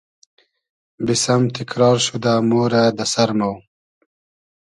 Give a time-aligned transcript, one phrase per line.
[1.05, 3.55] بیسئم تیکرار شودۂ مۉرۂ دۂ سئر مۉ